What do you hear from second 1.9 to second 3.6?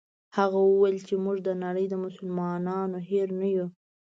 مسلمانانو هېر نه